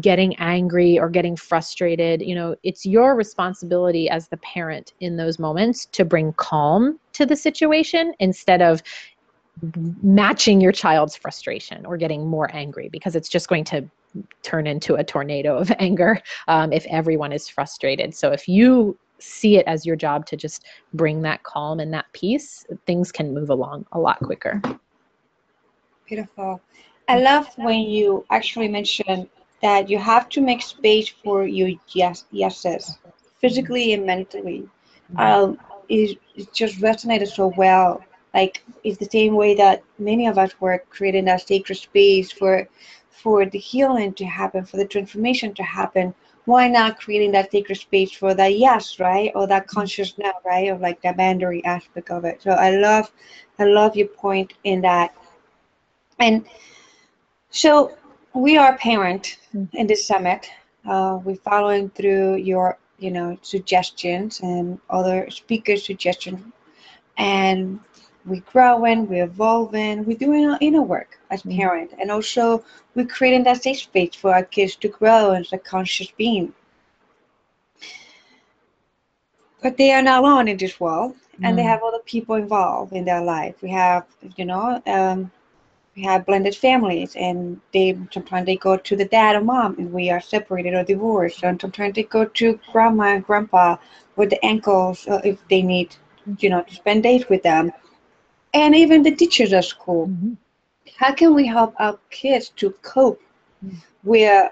[0.00, 5.38] getting angry or getting frustrated you know it's your responsibility as the parent in those
[5.38, 8.82] moments to bring calm to the situation instead of
[10.02, 13.88] matching your child's frustration or getting more angry because it's just going to
[14.42, 18.14] turn into a tornado of anger um, if everyone is frustrated.
[18.14, 20.64] So if you see it as your job to just
[20.94, 24.60] bring that calm and that peace things can move along a lot quicker.
[26.06, 26.60] Beautiful.
[27.08, 29.28] I love when you actually mention
[29.62, 32.98] that you have to make space for your yes yeses,
[33.40, 34.68] physically and mentally.
[35.14, 35.20] Mm-hmm.
[35.20, 35.58] Um,
[35.88, 38.02] it, it just resonated so well.
[38.34, 42.68] Like it's the same way that many of us were creating that sacred space for
[43.10, 46.12] for the healing to happen, for the transformation to happen.
[46.44, 49.30] Why not creating that sacred space for that yes, right?
[49.36, 49.78] Or that mm-hmm.
[49.78, 50.68] conscious now, right?
[50.68, 52.42] Of like the boundary aspect of it.
[52.42, 53.12] So I love
[53.58, 55.14] I love your point in that.
[56.18, 56.46] And
[57.50, 57.96] so
[58.34, 59.76] we are parent mm-hmm.
[59.76, 60.50] in this summit.
[60.88, 66.40] Uh, we're following through your, you know, suggestions and other speaker suggestions,
[67.18, 67.78] and
[68.24, 71.58] we're growing, we're evolving, we're doing our inner work as mm-hmm.
[71.58, 72.64] parent, and also
[72.94, 76.52] we're creating that safe space for our kids to grow as a conscious being.
[79.62, 81.56] But they are not alone in this world, and mm-hmm.
[81.56, 83.54] they have other people involved in their life.
[83.62, 84.04] We have,
[84.36, 85.30] you know, um,
[85.96, 89.92] we have blended families and they sometimes they go to the dad or mom and
[89.92, 93.76] we are separated or divorced and sometimes they go to grandma and grandpa
[94.16, 95.94] with the uncles uh, if they need
[96.38, 97.70] you know to spend days with them
[98.54, 100.32] and even the teachers at school mm-hmm.
[100.96, 103.20] how can we help our kids to cope
[103.64, 103.76] mm-hmm.
[104.02, 104.50] with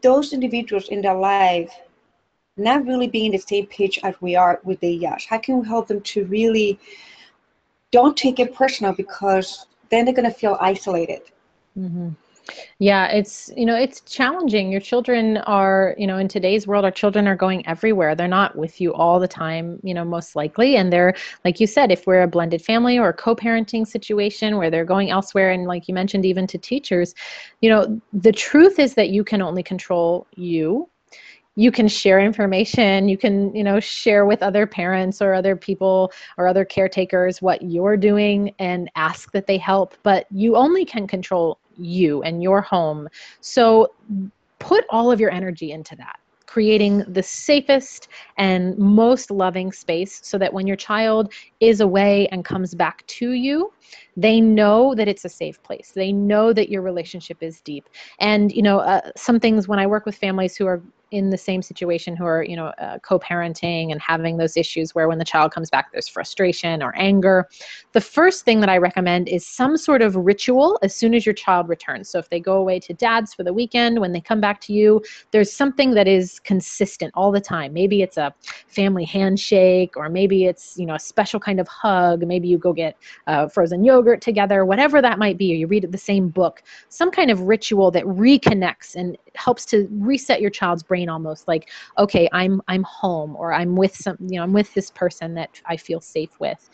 [0.00, 1.72] those individuals in their life
[2.56, 5.66] not really being the same page as we are with the yes how can we
[5.66, 6.78] help them to really
[7.90, 11.22] don't take it personal because then they're going to feel isolated.
[11.78, 12.10] Mm-hmm.
[12.78, 14.72] Yeah, it's you know it's challenging.
[14.72, 18.14] Your children are you know in today's world, our children are going everywhere.
[18.14, 21.14] They're not with you all the time, you know, most likely, and they're
[21.44, 25.10] like you said, if we're a blended family or a co-parenting situation where they're going
[25.10, 27.14] elsewhere, and like you mentioned, even to teachers,
[27.60, 30.88] you know, the truth is that you can only control you
[31.58, 36.12] you can share information you can you know share with other parents or other people
[36.36, 41.06] or other caretakers what you're doing and ask that they help but you only can
[41.06, 43.08] control you and your home.
[43.40, 43.94] So
[44.58, 50.38] put all of your energy into that creating the safest and most loving space so
[50.38, 51.30] that when your child
[51.60, 53.70] is away and comes back to you
[54.16, 55.92] they know that it's a safe place.
[55.94, 57.88] They know that your relationship is deep.
[58.18, 61.38] And you know uh, some things when i work with families who are in the
[61.38, 65.24] same situation who are you know uh, co-parenting and having those issues where when the
[65.24, 67.48] child comes back there's frustration or anger
[67.92, 71.34] the first thing that i recommend is some sort of ritual as soon as your
[71.34, 72.10] child returns.
[72.10, 74.72] So if they go away to dad's for the weekend when they come back to
[74.72, 77.72] you there's something that is consistent all the time.
[77.72, 78.34] Maybe it's a
[78.66, 82.26] family handshake or maybe it's you know a special kind of hug.
[82.26, 85.90] Maybe you go get uh, frozen yogurt together whatever that might be or you read
[85.90, 90.82] the same book some kind of ritual that reconnects and helps to reset your child's
[90.82, 91.68] brain almost like
[91.98, 95.60] okay i'm i'm home or i'm with some you know i'm with this person that
[95.66, 96.68] i feel safe with.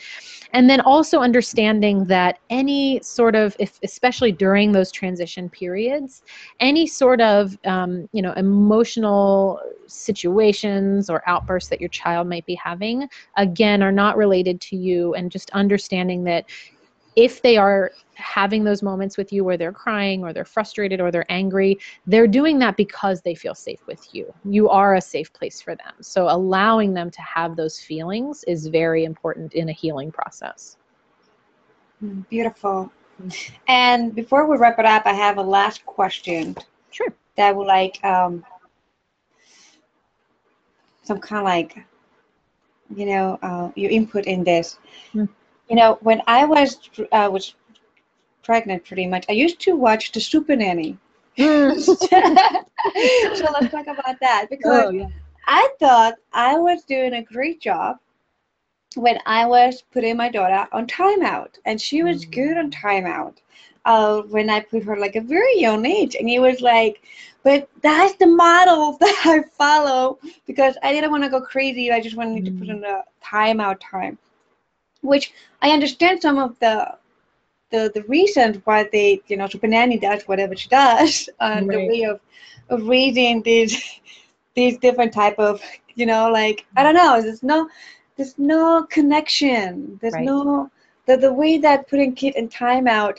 [0.53, 6.23] And then also understanding that any sort of if especially during those transition periods
[6.61, 12.55] any sort of um, you know emotional situations or outbursts that your child might be
[12.55, 16.47] having again are not related to you and just understanding that
[17.17, 21.11] if they are having those moments with you where they're crying or they're frustrated or
[21.11, 24.33] they're angry, they're doing that because they feel safe with you.
[24.45, 25.95] You are a safe place for them.
[26.01, 30.77] So allowing them to have those feelings is very important in a healing process.
[32.03, 32.91] Mm, beautiful.
[33.69, 36.57] And before we wrap it up, I have a last question.
[36.91, 37.15] Sure.
[37.37, 38.45] That would like um,
[41.03, 41.79] some kind of like,
[42.95, 44.79] you know, uh, your input in this.
[45.15, 45.29] Mm
[45.69, 46.79] you know, when I was
[47.13, 47.55] uh, was
[48.43, 50.99] pregnant, pretty much, I used to watch the Super Nanny.
[51.39, 51.81] Mm.
[53.37, 55.09] so let's talk about that because oh, yeah.
[55.47, 57.97] I thought I was doing a great job
[58.95, 62.31] when I was putting my daughter on timeout, and she was mm.
[62.31, 63.37] good on timeout.
[63.85, 67.03] uh, when I put her like a very young age, and he was like,
[67.43, 71.91] "But that's the model that I follow because I didn't want to go crazy.
[71.91, 72.59] I just wanted mm-hmm.
[72.59, 72.77] to put mm.
[72.79, 74.19] in a timeout time."
[75.05, 76.97] Which I understand some of the
[77.71, 81.69] the the reasons why they, you know, Super does whatever she does, uh, right.
[81.69, 82.21] the way of
[82.71, 84.01] of raising these
[84.55, 85.61] these different type of,
[85.95, 87.69] you know, like I don't know, there's no
[88.17, 89.99] there's no connection.
[90.01, 90.25] There's right.
[90.25, 90.71] no
[91.07, 93.19] the the way that putting kid in timeout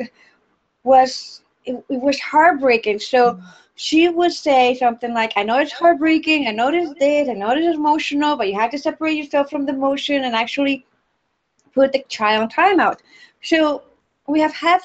[0.83, 2.99] was it, it was heartbreaking.
[2.99, 3.33] So.
[3.33, 3.43] Mm.
[3.77, 7.53] She would say something like, I know it's heartbreaking, I know this this, I know
[7.53, 10.85] this is emotional, but you have to separate yourself from the emotion and actually
[11.75, 12.99] put the child on timeout.
[13.43, 13.83] So
[14.27, 14.81] we have had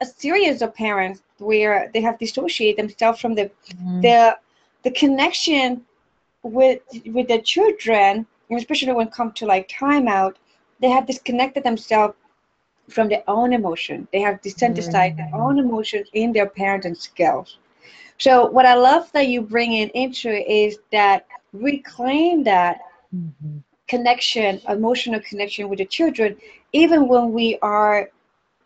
[0.00, 4.00] a series of parents where they have dissociated themselves from the mm-hmm.
[4.00, 4.36] the
[4.82, 5.82] the connection
[6.42, 10.34] with with the children, especially when it comes to like timeout,
[10.80, 12.14] they have disconnected themselves
[12.90, 14.08] from their own emotion.
[14.12, 15.30] They have desensitized mm-hmm.
[15.30, 17.58] their own emotions in their parenting skills.
[18.18, 22.80] So what I love that you bring in into is that reclaim that
[23.14, 23.58] mm-hmm.
[23.92, 26.30] Connection, emotional connection with the children,
[26.72, 28.10] even when we are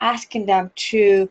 [0.00, 1.28] asking them to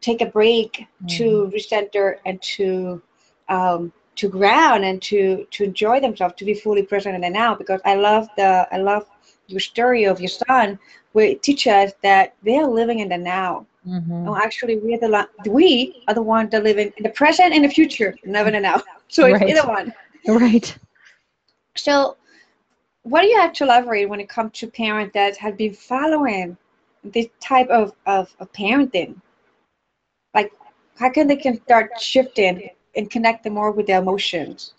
[0.00, 1.06] take a break, mm-hmm.
[1.16, 3.02] to recenter, and to
[3.48, 5.20] um, to ground and to
[5.54, 7.52] to enjoy themselves, to be fully present in the now.
[7.62, 9.04] Because I love the I love
[9.48, 10.78] your story of your son,
[11.14, 13.66] where it teaches us that they are living in the now.
[13.84, 14.28] Mm-hmm.
[14.28, 15.10] Oh, actually, we are the
[15.58, 18.60] we are the ones that live in, the present and the future, never in the
[18.70, 18.82] now.
[19.16, 19.50] So it's right.
[19.50, 19.92] either one.
[20.28, 20.68] Right.
[21.76, 22.16] So,
[23.10, 26.56] what do you have to elaborate when it comes to parents that have been following
[27.02, 29.20] this type of, of, of parenting?
[30.32, 30.52] Like,
[30.96, 34.74] how can they can start shifting and connect them more with their emotions?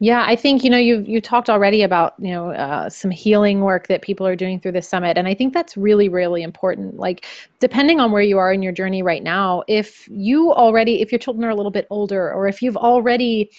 [0.00, 3.60] Yeah, I think you know you you talked already about you know uh, some healing
[3.60, 6.96] work that people are doing through the summit, and I think that's really really important.
[6.96, 7.26] Like
[7.60, 11.18] depending on where you are in your journey right now, if you already if your
[11.18, 13.50] children are a little bit older, or if you've already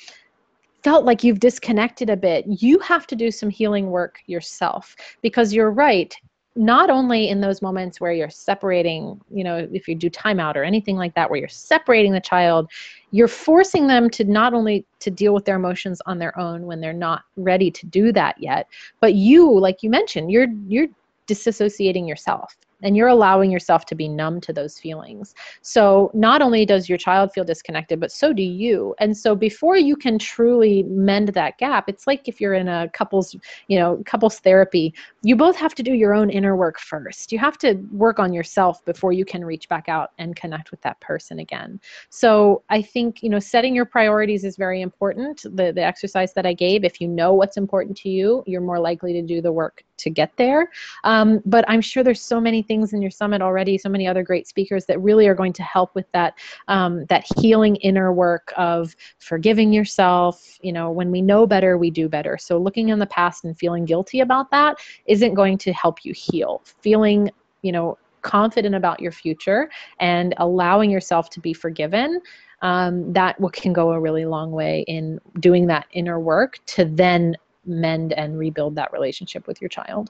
[0.83, 5.53] felt like you've disconnected a bit, you have to do some healing work yourself because
[5.53, 6.15] you're right
[6.57, 10.63] not only in those moments where you're separating, you know, if you do timeout or
[10.63, 12.69] anything like that, where you're separating the child,
[13.11, 16.81] you're forcing them to not only to deal with their emotions on their own when
[16.81, 18.67] they're not ready to do that yet,
[18.99, 20.87] but you, like you mentioned, you're you're
[21.27, 25.33] disassociating yourself and you're allowing yourself to be numb to those feelings.
[25.61, 28.93] So not only does your child feel disconnected, but so do you.
[28.99, 32.89] And so before you can truly mend that gap, it's like if you're in a
[32.93, 33.35] couples,
[33.67, 37.31] you know, couples therapy, you both have to do your own inner work first.
[37.31, 40.81] You have to work on yourself before you can reach back out and connect with
[40.81, 41.79] that person again.
[42.09, 45.41] So I think, you know, setting your priorities is very important.
[45.43, 48.79] The the exercise that I gave, if you know what's important to you, you're more
[48.79, 50.71] likely to do the work to get there.
[51.03, 54.23] Um, but I'm sure there's so many things in your summit already, so many other
[54.23, 56.33] great speakers that really are going to help with that
[56.67, 60.57] um, that healing inner work of forgiving yourself.
[60.61, 62.37] You know, when we know better, we do better.
[62.37, 66.13] So looking in the past and feeling guilty about that isn't going to help you
[66.13, 66.61] heal.
[66.81, 72.19] Feeling, you know, confident about your future and allowing yourself to be forgiven
[72.61, 77.35] um, that can go a really long way in doing that inner work to then
[77.65, 80.09] mend and rebuild that relationship with your child.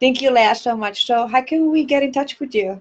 [0.00, 1.06] Thank you, Leah, so much.
[1.06, 2.80] So, how can we get in touch with you?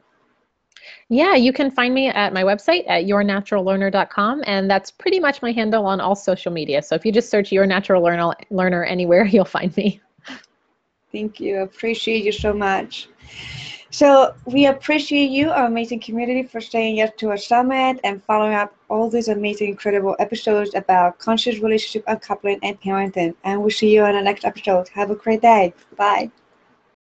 [1.09, 5.51] Yeah, you can find me at my website at yournaturallearner.com, and that's pretty much my
[5.51, 6.82] handle on all social media.
[6.82, 10.01] So if you just search Your Natural Learner, Learner anywhere, you'll find me.
[11.11, 11.61] Thank you.
[11.61, 13.07] Appreciate you so much.
[13.89, 18.53] So we appreciate you, our amazing community, for staying yes to our summit and following
[18.53, 23.34] up all these amazing, incredible episodes about conscious relationship uncoupling and parenting.
[23.45, 24.89] And we'll see you on the next episode.
[24.89, 25.74] Have a great day.
[25.95, 26.30] Bye.